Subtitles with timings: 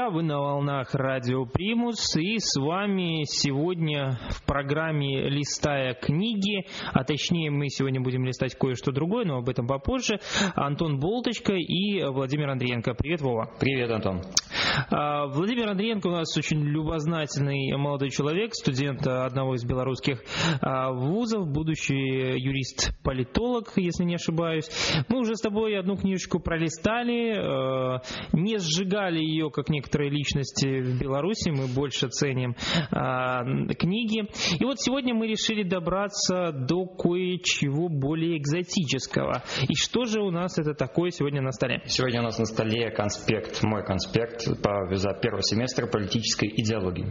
[0.00, 7.04] друзья, вы на волнах Радио Примус, и с вами сегодня в программе «Листая книги», а
[7.04, 10.18] точнее мы сегодня будем листать кое-что другое, но об этом попозже,
[10.54, 12.94] Антон Болточка и Владимир Андриенко.
[12.94, 13.50] Привет, Вова.
[13.60, 14.22] Привет, Антон.
[14.90, 20.22] А, Владимир Андриенко у нас очень любознательный молодой человек, студент одного из белорусских
[20.62, 24.68] а, вузов, будущий юрист-политолог, если не ошибаюсь.
[25.08, 30.98] Мы уже с тобой одну книжечку пролистали, а, не сжигали ее, как некоторые личности в
[31.00, 32.54] Беларуси, мы больше ценим
[32.90, 34.28] книги.
[34.58, 39.42] И вот сегодня мы решили добраться до кое-чего более экзотического.
[39.68, 41.82] И что же у нас это такое сегодня на столе?
[41.86, 47.06] Сегодня у нас на столе конспект, мой конспект по, за первого семестра политической идеологии.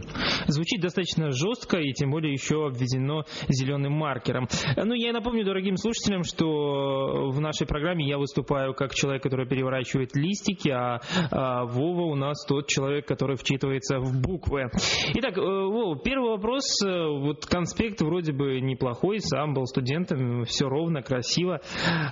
[0.46, 4.48] Звучит достаточно жестко и тем более еще обведено зеленым маркером.
[4.76, 10.14] Ну, я напомню дорогим слушателям, что в нашей программе я выступаю как человек, который переворачивает
[10.14, 14.70] листики, а, а Вова у нас тот человек, который вчитывается в буквы.
[15.14, 16.64] Итак, э, Вова, первый вопрос.
[16.84, 21.60] Э, вот конспект вроде бы неплохой, сам был студентом, все ровно, красиво.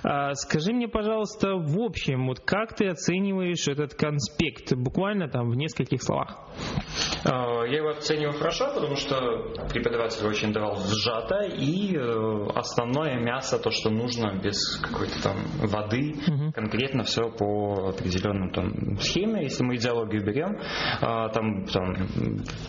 [0.03, 4.75] А скажи мне, пожалуйста, в общем, вот как ты оцениваешь этот конспект?
[4.75, 6.37] Буквально там в нескольких словах.
[7.25, 13.59] А, я его оцениваю хорошо, потому что преподаватель очень давал сжато, и э, основное мясо,
[13.59, 16.51] то, что нужно, без какой-то там воды, угу.
[16.53, 19.43] конкретно все по определенным там схеме.
[19.43, 20.48] Если мы идеологию берем,
[21.01, 21.95] а, там, там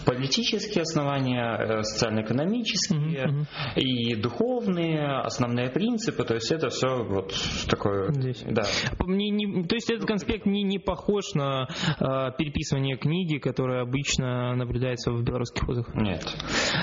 [0.06, 7.34] политические основания, э, социально-экономические угу, и духовные, основные принципы, то есть это все вот
[7.69, 8.12] такое.
[8.12, 8.45] Здесь.
[8.48, 8.62] Да.
[9.00, 12.05] Мне не, то есть этот конспект не, не похож на э,
[12.37, 15.94] переписывание книги, которая обычно наблюдается в белорусских вузах?
[15.94, 16.25] Нет.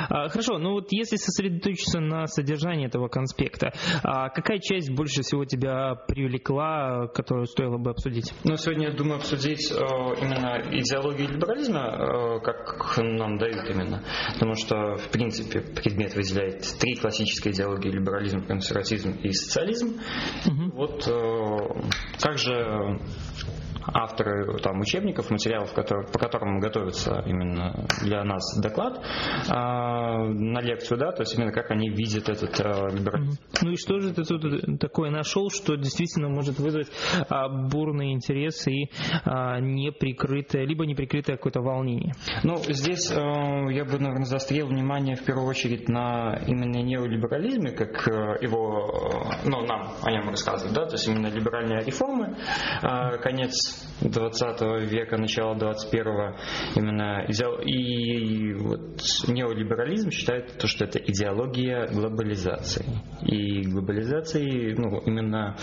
[0.09, 3.73] А, хорошо, ну вот если сосредоточиться на содержании этого конспекта,
[4.03, 8.33] а какая часть больше всего тебя привлекла, которую стоило бы обсудить?
[8.43, 14.03] Ну, сегодня я думаю обсудить э, именно идеологию либерализма, э, как нам дают именно.
[14.33, 19.99] Потому что, в принципе, предмет выделяет три классические идеологии либерализм, консерватизм и социализм.
[20.45, 20.71] Угу.
[20.73, 22.99] Вот э, как же
[23.93, 29.01] авторы там, учебников, материалов, которые, по которым готовится именно для нас доклад
[29.49, 33.39] а, на лекцию, да, то есть именно как они видят этот а, либерализм.
[33.61, 36.87] Ну и что же ты тут такое нашел, что действительно может вызвать
[37.29, 38.89] а, бурный интерес и
[39.25, 42.13] а, неприкрытое, либо неприкрытое какое-то волнение?
[42.43, 48.07] Ну, здесь а, я бы, наверное, заострил внимание в первую очередь на именно неолиберализме, как
[48.07, 52.37] а, его, ну, нам о нем рассказывают, да, то есть именно либеральные реформы,
[52.81, 56.35] а, конец 20 века, начала 21
[56.75, 57.59] именно идеал...
[57.59, 62.85] и вот неолиберализм считает то, что это идеология глобализации.
[63.23, 65.55] И глобализации ну, именно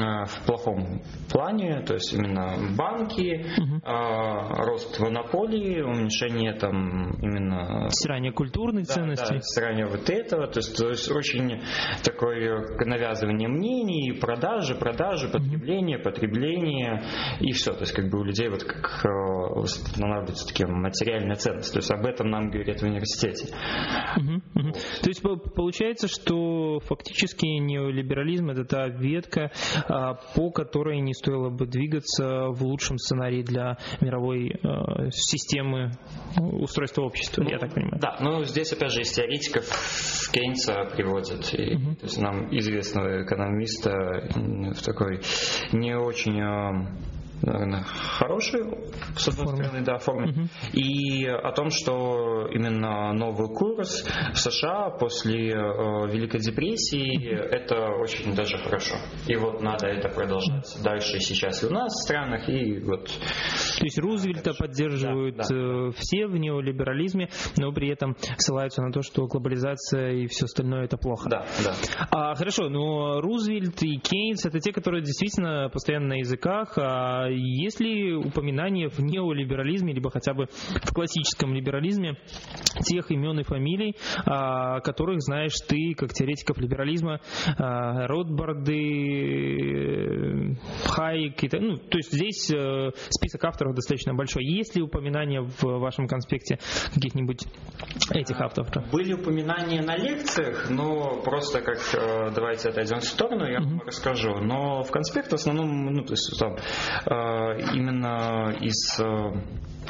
[0.00, 3.80] а, в плохом плане, то есть именно банки, угу.
[3.84, 7.88] а, рост монополии, уменьшение там именно...
[7.90, 9.32] Стирание культурной да, ценности.
[9.32, 11.60] Да, стирание вот этого, то есть, то есть очень
[12.04, 17.02] такое навязывание мнений, продажи, продажи, потребление, потребление
[17.40, 17.72] и все.
[17.72, 19.08] То есть как бы у людей вот как э,
[19.60, 21.72] устанавливаются такие материальные ценности.
[21.72, 23.54] То есть об этом нам говорят в университете.
[24.16, 24.72] Угу, угу.
[25.02, 25.22] То есть
[25.54, 29.50] получается, что фактически неолиберализм это та ветка,
[29.88, 35.92] а, по которой не стоило бы двигаться в лучшем сценарии для мировой э, системы
[36.36, 38.00] устройства общества, ну, я так понимаю.
[38.00, 39.64] Да, но здесь опять же из теоретиков
[40.32, 41.94] Кейнса приводят, и, угу.
[41.96, 44.28] то есть нам известного экономиста
[44.74, 45.20] в такой
[45.72, 48.64] не очень э, наверное, хорошие,
[49.16, 49.64] с одной форме.
[49.64, 50.30] стороны, да, форме.
[50.30, 50.48] Угу.
[50.72, 55.56] И о том, что именно новый курс в США после э,
[56.08, 57.44] Великой депрессии угу.
[57.50, 58.96] это очень даже хорошо.
[59.26, 60.84] И вот надо это продолжать угу.
[60.84, 63.06] дальше сейчас и у нас в странах, и вот.
[63.06, 65.54] То есть Рузвельта поддерживают да, да.
[65.54, 70.84] Э, все в неолиберализме, но при этом ссылаются на то, что глобализация и все остальное
[70.84, 71.28] это плохо.
[71.28, 71.74] Да, да.
[72.10, 77.80] А, хорошо, но Рузвельт и Кейнс это те, которые действительно постоянно на языках, а есть
[77.80, 82.16] ли упоминание в неолиберализме, либо хотя бы в классическом либерализме
[82.84, 87.20] тех имен и фамилий, а, которых знаешь ты, как теоретиков либерализма,
[87.58, 88.78] а, Ротбарды,
[90.86, 94.44] Хайек, и, ну, то есть здесь э, список авторов достаточно большой.
[94.44, 96.58] Есть ли упоминания в вашем конспекте
[96.94, 97.44] каких-нибудь
[98.10, 98.68] этих авторов?
[98.90, 104.36] Были упоминания на лекциях, но просто как э, давайте отойдем в сторону, я вам расскажу.
[104.40, 106.58] Но в конспекте в основном, ну, то есть там э,
[107.74, 108.98] именно из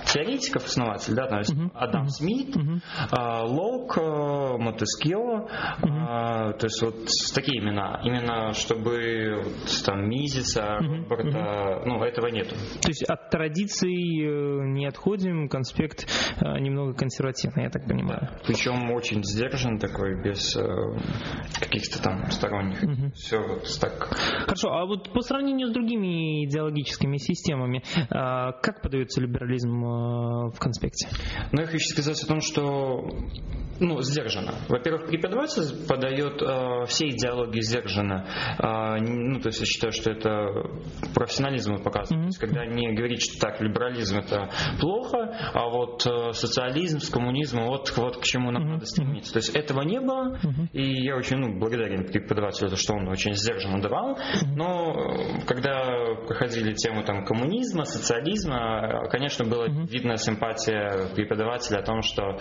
[0.07, 1.71] теоретиков, основатель, да, то есть uh-huh.
[1.75, 2.09] Адам.
[2.09, 3.45] Смит, uh-huh.
[3.45, 3.97] Лок,
[4.59, 5.49] Мотескио,
[5.83, 6.59] uh-huh.
[6.59, 6.95] то есть вот
[7.35, 11.09] такие имена, именно чтобы вот, там Мизиса, uh-huh.
[11.09, 11.83] Роберта, uh-huh.
[11.85, 12.55] ну этого нету.
[12.81, 16.07] То есть от традиций э, не отходим, конспект
[16.41, 18.21] э, немного консервативный, я так понимаю.
[18.23, 18.39] Да.
[18.47, 20.63] Причем очень сдержан такой, без э,
[21.61, 22.83] каких-то там сторонних.
[22.83, 23.13] Uh-huh.
[23.15, 24.17] Все вот так.
[24.45, 31.09] Хорошо, а вот по сравнению с другими идеологическими системами, как подается либерализм в конспекте?
[31.53, 33.09] Ну, я хочу сказать о том, что
[33.81, 34.55] ну, сдержанно.
[34.69, 38.27] Во-первых, преподаватель подает э, все идеологии сдержанно.
[38.59, 40.49] Э, ну, то есть я считаю, что это
[41.15, 42.11] профессионализм показывает.
[42.11, 42.23] Mm-hmm.
[42.23, 45.19] То есть, когда не говорит, что так, либерализм это плохо,
[45.55, 48.73] а вот э, социализм с коммунизмом, вот, вот к чему нам mm-hmm.
[48.73, 49.33] надо стремиться.
[49.33, 50.71] То есть этого не было, mm-hmm.
[50.73, 54.15] и я очень ну, благодарен преподавателю, за что он очень сдержанно давал.
[54.15, 54.55] Mm-hmm.
[54.57, 59.87] Но э, когда проходили тему там, коммунизма, социализма, конечно, была mm-hmm.
[59.89, 62.39] видна симпатия преподавателя о том, что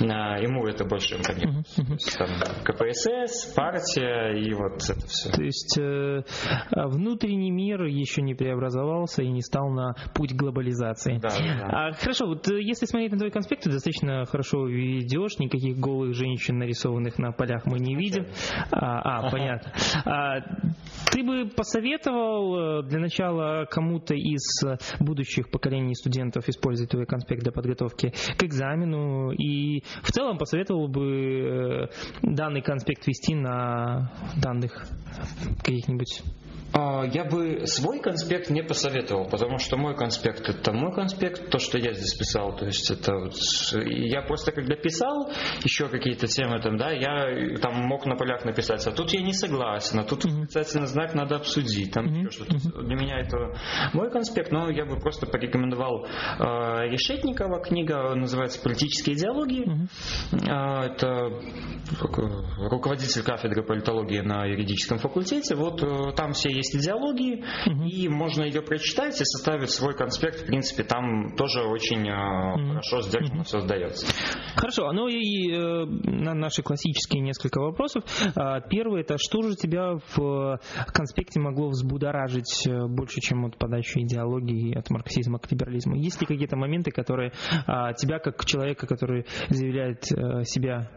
[0.00, 1.66] э, ему это это больше импонирует.
[1.76, 1.98] Uh-huh.
[2.16, 5.30] Там КПСС, партия и вот это все.
[5.30, 6.22] То есть э,
[6.70, 11.18] а внутренний мир еще не преобразовался и не стал на путь глобализации.
[11.18, 11.88] Да, да.
[11.88, 16.14] А, хорошо, вот э, если смотреть на твой конспект, ты достаточно хорошо ведешь, никаких голых
[16.14, 18.26] женщин, нарисованных на полях мы не видим.
[18.70, 19.72] А, а понятно.
[20.04, 20.40] А,
[21.10, 24.64] ты бы посоветовал э, для начала кому-то из
[24.98, 30.88] будущих поколений студентов использовать твой конспект для подготовки к экзамену и в целом посоветовал посоветовал
[30.88, 31.88] бы э,
[32.22, 34.86] данный конспект вести на данных
[35.62, 36.22] каких-нибудь
[36.72, 41.78] я бы свой конспект не посоветовал, потому что мой конспект это мой конспект, то, что
[41.78, 42.56] я здесь писал.
[42.56, 43.34] То есть это вот,
[43.86, 45.30] я просто когда писал
[45.64, 49.32] еще какие-то темы там, да, я там мог на полях написать, а тут я не
[49.32, 52.30] согласен, а тут восклицательный знак надо обсудить, там mm-hmm.
[52.30, 52.82] что-то.
[52.82, 53.54] Для меня это
[53.92, 56.08] мой конспект, но я бы просто порекомендовал э,
[56.88, 59.66] Решетникова книга, называется «Политические идеологии».
[59.66, 60.50] Mm-hmm.
[60.50, 61.30] Э, это
[62.00, 65.54] руководитель кафедры политологии на юридическом факультете.
[65.54, 67.84] Вот э, там все есть идеологии, угу.
[67.84, 70.42] и можно ее прочитать и составить свой конспект.
[70.42, 72.68] В принципе, там тоже очень угу.
[72.68, 73.44] хорошо сдержанно угу.
[73.44, 74.06] все сдается.
[74.56, 78.04] Хорошо, ну и э, на наши классические несколько вопросов.
[78.36, 80.60] А, первый это что же тебя в
[80.92, 85.96] конспекте могло взбудоражить э, больше, чем от подачи идеологии от марксизма к либерализму?
[85.96, 87.32] Есть ли какие-то моменты, которые
[87.66, 90.90] а, тебя, как человека, который заявляет э, себя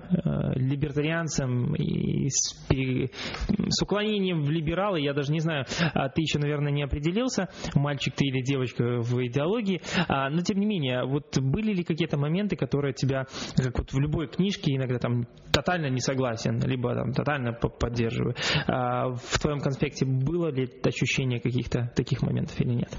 [0.55, 6.39] либертарианцем и с, с уклонением в либералы, я даже не знаю, знаю, а, ты еще,
[6.39, 11.37] наверное, не определился, мальчик ты или девочка в идеологии, а, но тем не менее, вот
[11.39, 15.99] были ли какие-то моменты, которые тебя, как вот в любой книжке, иногда там тотально не
[15.99, 18.35] согласен, либо там тотально поддерживаю.
[18.67, 22.89] А, в твоем конспекте было ли ощущение каких-то таких моментов или нет?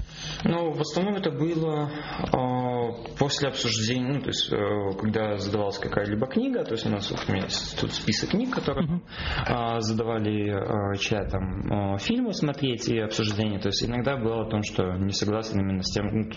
[0.43, 1.89] Ну, в основном это было
[3.17, 7.31] после обсуждения, ну, то есть, э, когда задавалась какая-либо книга, то есть у нас у
[7.31, 9.79] меня есть тут список книг, которые uh-huh.
[9.79, 13.59] задавали чья там фильмы смотреть и обсуждения.
[13.59, 16.29] То есть иногда было о том, что не согласен именно с тем, ну,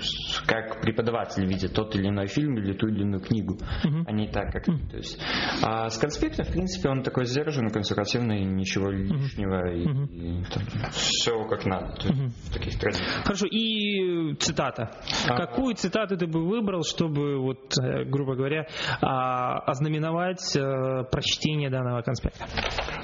[0.47, 4.05] как преподаватель видит тот или иной фильм или ту или иную книгу, uh-huh.
[4.07, 4.91] а не так, как uh-huh.
[4.91, 5.21] то есть.
[5.63, 10.09] А с конспектом, в принципе, он такой сдержанный, консервативный, ничего лишнего, uh-huh.
[10.11, 10.63] и, и там,
[10.93, 12.29] все как надо, то есть, uh-huh.
[12.29, 13.25] в таких традициях.
[13.25, 14.91] Хорошо, и цитата.
[15.29, 15.37] А...
[15.37, 18.67] Какую цитату ты бы выбрал, чтобы, вот, э, грубо говоря,
[19.01, 22.47] а, ознаменовать э, прочтение данного конспекта?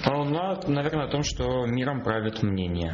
[0.06, 0.25] Ну,
[0.69, 2.94] наверное, о том, что миром правит мнение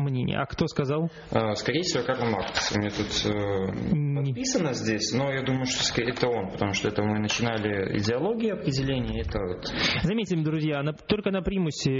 [0.00, 0.38] мнение.
[0.38, 1.10] А кто сказал?
[1.30, 2.74] А, скорее всего, Карл Маркс.
[2.74, 7.02] У меня тут э, подписано здесь, но я думаю, что это он, потому что это
[7.02, 9.22] мы начинали идеологии определения.
[9.22, 9.66] Это вот.
[10.02, 11.90] Заметьте, друзья, на, только на примусе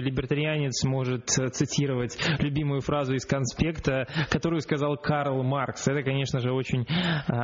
[0.00, 5.86] либертарианец может цитировать любимую фразу из конспекта, которую сказал Карл Маркс.
[5.88, 7.34] Это, конечно же, очень э,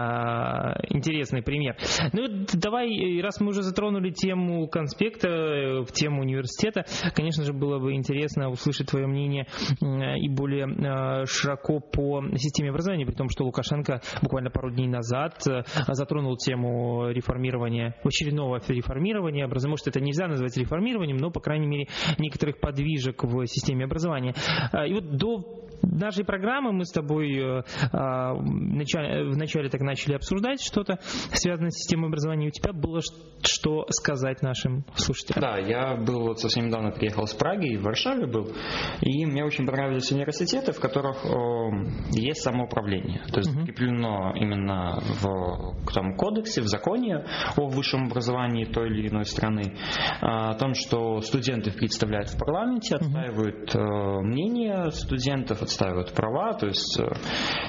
[0.95, 1.77] интересный пример.
[2.13, 6.85] Ну, давай, раз мы уже затронули тему конспекта, э, в тему университета,
[7.15, 9.47] конечно же, было бы интересно услышать твое мнение
[9.81, 14.89] Э, и более э, широко по системе образования, при том, что Лукашенко буквально пару дней
[14.89, 19.73] назад э, затронул тему реформирования, очередного реформирования образования.
[19.73, 21.89] Может, это нельзя назвать реформированием, но, по крайней мере,
[22.19, 24.35] некоторых подвижек в системе образования.
[24.87, 30.99] И вот до нашей программы мы с тобой вначале так начали обсуждать что-то,
[31.33, 32.49] связанное с системой образования.
[32.49, 33.01] У тебя было
[33.43, 35.41] что сказать нашим слушателям?
[35.41, 38.53] Да, я был вот совсем недавно приехал с Праги, в Варшаве был,
[39.01, 41.29] и мне очень понравились университеты, в которых э,
[42.13, 43.23] есть самоуправление.
[43.33, 47.25] То есть закреплено именно в там, кодексе, в законе
[47.57, 49.77] о высшем образовании той или иной страны, э,
[50.21, 56.99] о том, что студенты представляют в парламенте, отстаивают э, мнение студентов, отстаивают права, то есть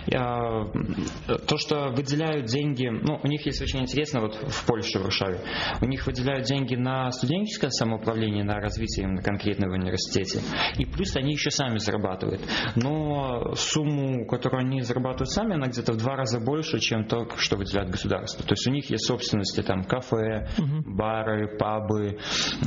[0.08, 5.40] то, что выделяют деньги, ну, у них есть очень интересно, вот в Польше, в Варшаве,
[5.82, 10.40] у них выделяют деньги на студенческое самоуправление, на развитие именно конкретного университете,
[10.78, 12.42] и плюс они еще сами зарабатывают.
[12.76, 17.58] Но сумму, которую они зарабатывают сами, она где-то в два раза больше, чем то, что
[17.58, 18.44] выделяет государство.
[18.46, 20.84] То есть у них есть собственности, там, кафе, угу.
[20.86, 22.18] бары, пабы.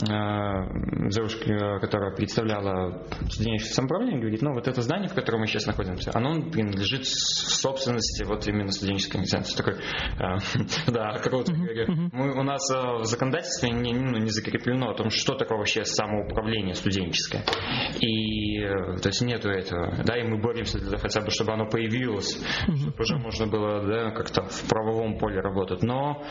[0.03, 6.11] Девушка, которая представляла студенческое самоуправление, говорит, ну, вот это здание, в котором мы сейчас находимся,
[6.15, 9.57] оно принадлежит собственности вот именно студенческой организации.
[9.57, 9.75] Такой,
[10.93, 11.87] да, коротко говоря.
[12.13, 16.75] Мы, у нас в законодательстве не, ну, не закреплено о том, что такое вообще самоуправление
[16.75, 17.45] студенческое.
[18.01, 18.59] И,
[19.01, 20.03] то есть, нету этого.
[20.05, 22.39] Да, и мы боремся для того, хотя бы, чтобы оно появилось,
[22.77, 25.83] чтобы уже можно было да, как-то в правовом поле работать.
[25.83, 26.23] Но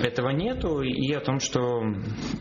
[0.00, 1.80] этого нету, и о том, что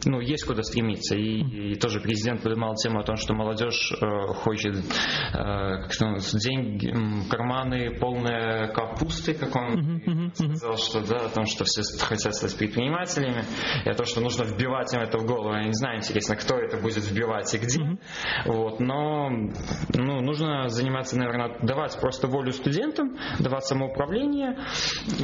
[0.06, 1.16] ну, есть куда стремиться.
[1.16, 6.94] И, и тоже президент поднимал тему о том, что молодежь э, хочет э, деньги,
[7.30, 13.44] карманы полные капусты, как он сказал, что да, о том, что все хотят стать предпринимателями,
[13.86, 15.54] и о том, что нужно вбивать им это в голову.
[15.54, 17.98] Я не знаю, интересно, кто это будет вбивать и где.
[18.46, 24.58] Вот, но ну, нужно заниматься, наверное, давать просто волю студентам, давать самоуправление.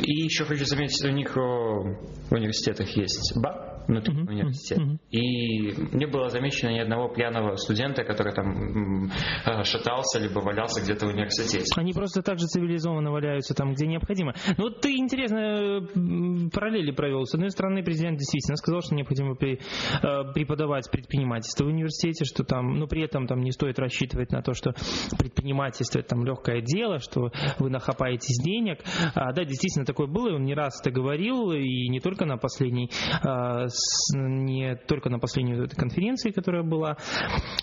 [0.02, 4.82] И еще хочу заметить, у них в университетах есть БА, внутри uh-huh, университета.
[4.82, 4.98] Uh-huh.
[5.10, 9.12] И не было замечено ни одного пьяного студента, который там
[9.46, 11.66] э, шатался либо валялся где-то в университете.
[11.78, 14.34] Они просто так же цивилизованно валяются там, где необходимо.
[14.58, 15.88] Ну вот ты интересно
[16.54, 17.26] параллели провел.
[17.26, 22.44] С одной стороны, президент действительно сказал, что необходимо при, э, преподавать предпринимательство в университете, что
[22.44, 24.74] там, но при этом там не стоит рассчитывать на то, что
[25.18, 28.80] предпринимательство это там легкое дело, что вы нахапаетесь денег.
[29.16, 32.38] А, да, действительно такое было, и он не раз это говорил, и не только на
[32.38, 32.90] последней
[33.24, 33.68] а,
[34.14, 36.98] не только на последней этой конференции, которая была,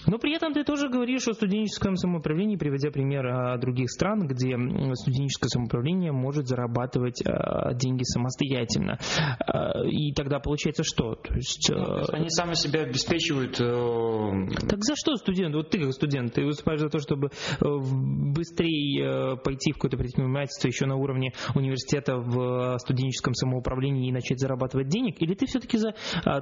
[0.06, 4.56] но при этом ты тоже говоришь о студенческом самоуправлении, приводя пример а, других стран, где
[4.94, 8.98] студенческое самоуправление может зарабатывать а, деньги самостоятельно.
[9.18, 11.14] А, и тогда получается что?
[11.14, 13.60] То есть, ну, то есть они сами себя обеспечивают.
[13.60, 15.54] Э, так за что студент?
[15.54, 19.96] Вот ты как студент, ты выступаешь за то, чтобы э, быстрее э, пойти в какое-то
[19.96, 25.20] предпринимательство еще на уровне университета в студенческом самоуправлении и начать зарабатывать денег?
[25.20, 25.94] Или ты все-таки за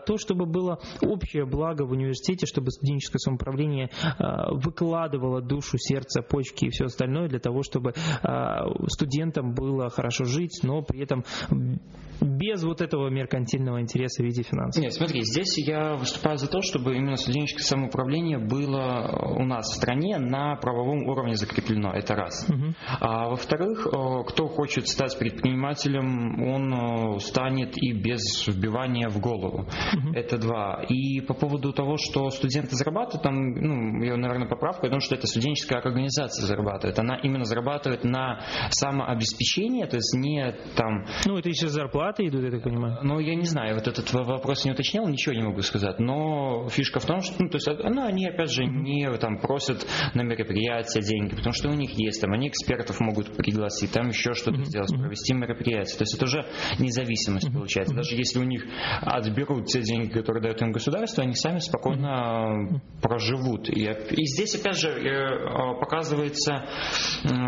[0.07, 6.67] то, чтобы было общее благо в университете, чтобы студенческое самоуправление а, выкладывало душу, сердце, почки
[6.67, 11.25] и все остальное для того, чтобы а, студентам было хорошо жить, но при этом
[12.21, 14.83] без вот этого меркантильного интереса в виде финансов.
[14.83, 19.77] Нет, смотри, здесь я выступаю за то, чтобы именно студенческое самоуправление было у нас в
[19.77, 21.93] стране на правовом уровне закреплено.
[21.93, 22.49] Это раз.
[22.49, 22.75] Угу.
[23.01, 23.87] А во-вторых,
[24.29, 29.46] кто хочет стать предпринимателем, он станет и без вбивания в голову.
[29.49, 30.15] Угу.
[30.15, 30.85] Это два.
[30.89, 35.27] И по поводу того, что студенты зарабатывают, там, ну, я, наверное, поправка, потому что это
[35.27, 36.99] студенческая организация зарабатывает.
[36.99, 41.07] Она именно зарабатывает на самообеспечение, то есть не там...
[41.25, 42.99] Ну, это еще зарплаты идут, я так понимаю.
[43.03, 45.99] Ну, я не знаю, вот этот вопрос не уточнял, ничего не могу сказать.
[45.99, 49.87] Но фишка в том, что, ну, то есть, ну, они, опять же, не там просят
[50.15, 54.33] на мероприятия деньги, потому что у них есть, там, они экспертов могут пригласить, там еще
[54.35, 55.97] что-то сделать, провести мероприятие.
[55.97, 56.47] То есть это уже
[56.79, 57.95] независимость получается.
[57.95, 58.65] Даже если у них
[59.01, 63.69] отберут берут те деньги, которые дает им государство, они сами спокойно проживут.
[63.69, 66.65] И, и здесь, опять же, э, показывается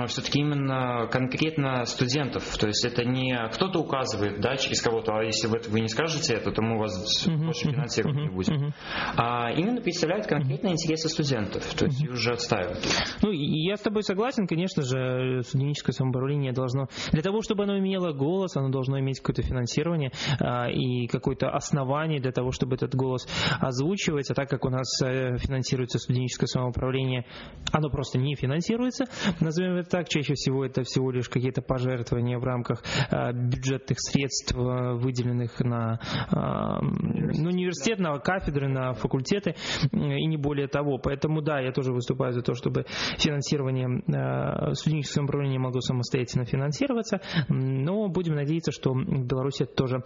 [0.07, 2.57] все-таки именно конкретно студентов.
[2.59, 6.35] То есть это не кто-то указывает да, через кого-то, а если вы, вы не скажете
[6.35, 8.75] это, то мы вас больше финансировать не будем.
[9.17, 12.85] А именно представляют конкретные интересы студентов, то есть и уже отстаивают.
[13.23, 18.13] Ну, я с тобой согласен, конечно же, студенческое самоуправление должно, для того, чтобы оно имело
[18.13, 22.95] голос, оно должно иметь какое-то финансирование а, и какое-то основание оснований для того, чтобы этот
[22.95, 23.27] голос
[23.61, 27.25] озвучивать, а так как у нас э, финансируется студенческое самоуправление,
[27.73, 29.05] оно просто не финансируется,
[29.41, 34.55] назовем это так, чаще всего это всего лишь какие-то пожертвования в рамках э, бюджетных средств,
[34.57, 39.55] э, выделенных на ну, университет, на кафедры, на факультеты
[39.93, 40.99] и не более того.
[40.99, 42.85] Поэтому да, я тоже выступаю за то, чтобы
[43.19, 50.03] финансирование студенческого самоуправления могло самостоятельно финансироваться, но будем надеяться, что в Беларуси это тоже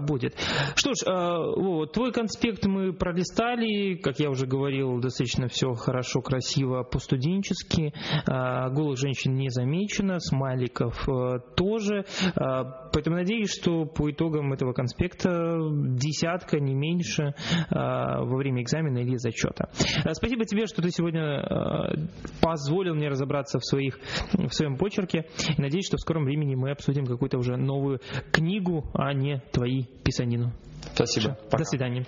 [0.00, 0.34] будет.
[0.74, 6.82] Что ж, вот, твой конспект мы пролистали, как я уже говорил, достаточно все хорошо, красиво,
[6.82, 7.92] по-студенчески.
[8.26, 12.04] А, голых женщин не замечено, смайликов э, тоже.
[12.36, 15.58] А, поэтому надеюсь, что по итогам этого конспекта
[15.96, 17.34] десятка, не меньше,
[17.70, 19.70] а, во время экзамена или зачета.
[20.12, 22.08] Спасибо тебе, что ты сегодня
[22.40, 23.98] позволил мне разобраться в, своих,
[24.32, 25.26] в своем почерке.
[25.56, 28.00] Надеюсь, что в скором времени мы обсудим какую-то уже новую
[28.32, 30.52] книгу, а не твои писанину.
[30.94, 31.36] Спасибо.
[31.50, 31.58] Пока.
[31.58, 32.04] До свидания.